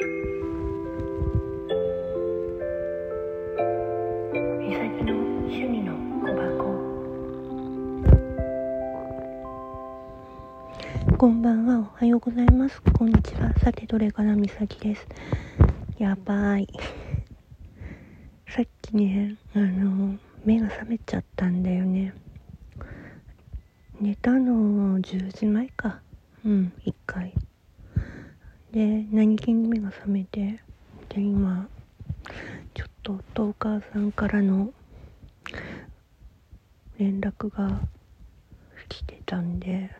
[0.00, 0.04] こ
[11.26, 11.80] んばんは。
[11.80, 12.80] おはようございます。
[12.80, 13.52] こんにちは。
[13.58, 15.04] さてどれからみさきです。
[15.98, 16.68] やばい。
[18.46, 22.14] さっきねあの目が覚めちゃったんだよね。
[24.00, 25.98] 寝たの10時前か。
[26.44, 27.34] うん1回。
[28.72, 30.60] で何気に目が覚めて
[31.08, 31.68] で今
[32.74, 34.70] ちょっと夫お母さんからの
[36.98, 37.80] 連絡が
[38.88, 39.90] 来てたんで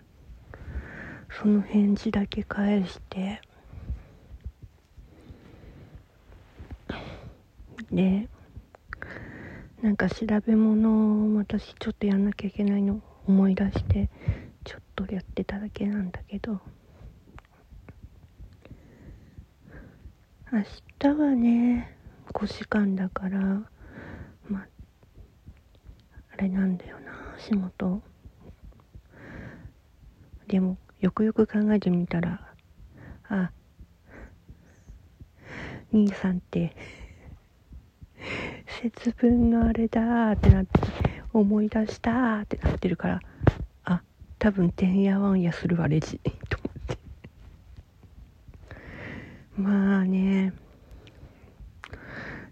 [1.40, 3.40] その返事だけ返して
[7.90, 8.28] で
[9.80, 14.10] なんか調べ物を私ちょっとやんなきゃいけないの思い出して
[14.64, 16.60] ちょっとやってただけなんだけど
[20.50, 20.64] 明
[20.98, 21.94] 日はね
[22.32, 23.38] 5時間だから
[24.48, 24.64] ま
[26.32, 28.00] あれなんだよな仕事。
[30.46, 32.40] でもよくよく考えてみたら
[33.28, 33.50] あ
[35.92, 36.74] 兄さんって
[38.66, 40.70] 節分のあれだーってなって
[41.34, 43.20] 思い出したーってなってるから
[43.84, 44.02] あ
[44.38, 46.18] 多分てんやわんやするわレジ。
[46.48, 46.98] と思って
[49.58, 50.52] まあね。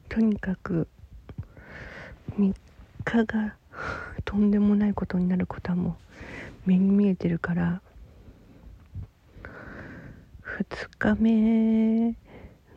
[0.08, 0.88] とにかく
[2.36, 2.52] 3
[3.04, 3.54] 日が
[4.24, 5.90] とんでもないことになることはも
[6.66, 7.80] う目に見えてるから
[10.58, 12.16] 2日目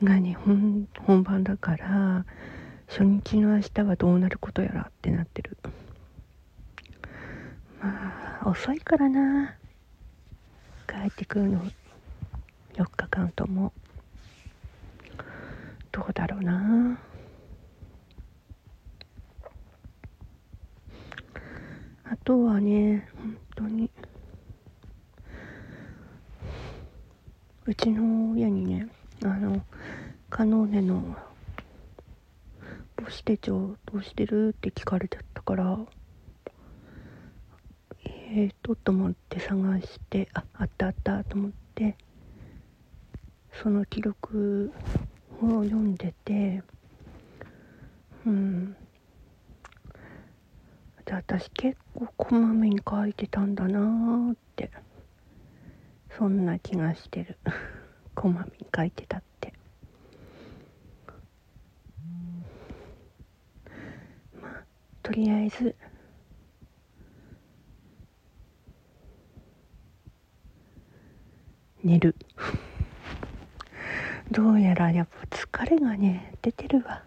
[0.03, 2.25] がね本本番だから
[2.88, 5.57] 初日の明日はどうなることやらってなってる。
[7.81, 9.55] まあ遅いからな。
[10.88, 11.63] 帰ってくるの
[12.73, 13.73] 4日間とも。
[16.09, 16.99] うだろうな。
[22.03, 23.89] あとはね本当に。
[27.66, 28.88] うちの親にね
[29.23, 29.61] あの
[30.31, 31.16] カノーネの
[32.97, 35.78] 母子手帳どうしてるって聞かれちゃったから
[38.03, 41.95] えーとと思って探してああったあったと思って
[43.61, 44.72] その記録
[45.41, 46.61] を読んでて
[48.25, 48.75] うん。
[51.05, 54.72] で私結構こまめに書いてたんだなーって。
[56.17, 57.38] そんな気がしてる。
[58.13, 59.53] こまめに書いてたって。
[64.41, 64.66] まあ
[65.01, 65.75] とりあえず。
[71.81, 72.16] 寝る。
[74.31, 77.03] どうやらやっぱ疲れがね出てるわ。